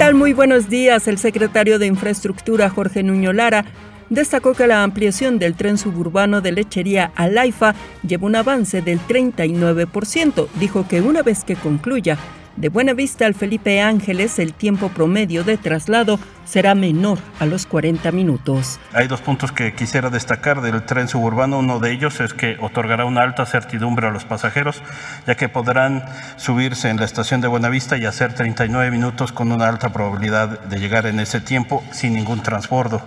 [0.00, 0.14] ¿Qué tal?
[0.14, 1.06] Muy buenos días.
[1.08, 3.66] El secretario de Infraestructura, Jorge Nuño Lara,
[4.08, 8.98] destacó que la ampliación del tren suburbano de lechería a Laifa lleva un avance del
[8.98, 10.48] 39%.
[10.58, 12.16] Dijo que una vez que concluya,
[12.56, 17.66] de Buena Vista al Felipe Ángeles, el tiempo promedio de traslado será menor a los
[17.66, 18.78] 40 minutos.
[18.92, 21.58] Hay dos puntos que quisiera destacar del tren suburbano.
[21.58, 24.82] Uno de ellos es que otorgará una alta certidumbre a los pasajeros,
[25.26, 26.04] ya que podrán
[26.36, 30.78] subirse en la estación de Buenavista y hacer 39 minutos con una alta probabilidad de
[30.78, 33.00] llegar en ese tiempo sin ningún transbordo.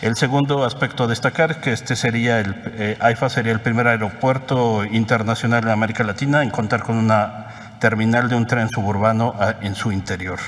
[0.00, 4.84] El segundo aspecto a destacar que este sería el eh, AIFA sería el primer aeropuerto
[4.84, 9.74] internacional de América Latina en contar con una terminal de un tren suburbano ah, en
[9.74, 10.38] su interior.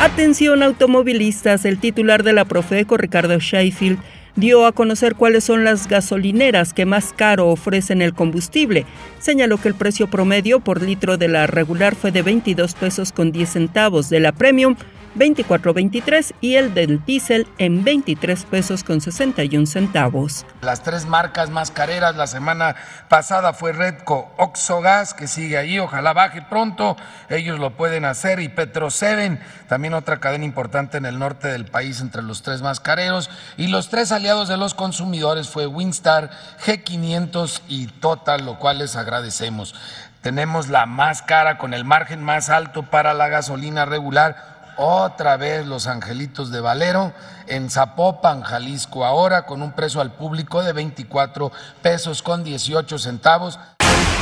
[0.00, 4.00] Atención automovilistas, el titular de la Profeco, Ricardo Sheffield,
[4.34, 8.86] dio a conocer cuáles son las gasolineras que más caro ofrecen el combustible.
[9.20, 13.30] Señaló que el precio promedio por litro de la regular fue de 22 pesos con
[13.30, 14.74] 10 centavos, de la premium
[15.16, 20.46] 24.23 y el del diésel en 23 pesos con 61 centavos.
[20.60, 22.76] Las tres marcas más careras la semana
[23.08, 26.96] pasada fue Redco Oxogas, que sigue ahí, ojalá baje pronto,
[27.28, 31.66] ellos lo pueden hacer, y Petro Seven, también otra cadena importante en el norte del
[31.66, 36.30] país entre los tres más careros, y los tres aliados de los consumidores fue Winstar,
[36.64, 39.74] G500 y Total, lo cual les agradecemos.
[40.22, 45.66] Tenemos la más cara con el margen más alto para la gasolina regular, otra vez
[45.66, 47.12] los angelitos de Valero
[47.46, 51.52] en Zapopan, Jalisco, ahora con un precio al público de 24
[51.82, 53.58] pesos con 18 centavos.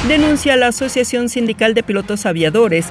[0.09, 2.87] Denuncia la Asociación Sindical de Pilotos Aviadores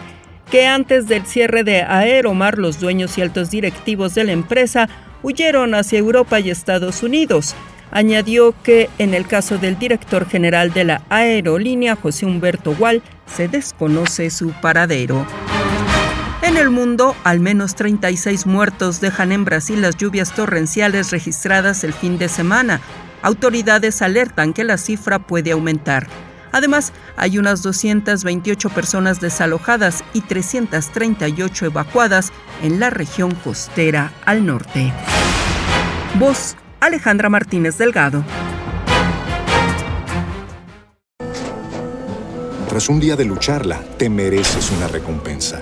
[0.52, 4.90] que antes del cierre de Aeromar los dueños y altos directivos de la empresa
[5.22, 7.56] huyeron hacia Europa y Estados Unidos.
[7.92, 13.48] Añadió que en el caso del director general de la aerolínea, José Humberto Gual, se
[13.48, 15.26] desconoce su paradero.
[16.42, 21.94] En el mundo, al menos 36 muertos dejan en Brasil las lluvias torrenciales registradas el
[21.94, 22.80] fin de semana.
[23.22, 26.08] Autoridades alertan que la cifra puede aumentar.
[26.54, 32.32] Además, hay unas 228 personas desalojadas y 338 evacuadas
[32.64, 34.94] en la región costera al norte.
[36.16, 38.24] Voz Alejandra Martínez Delgado.
[42.70, 45.62] Tras un día de lucharla, te mereces una recompensa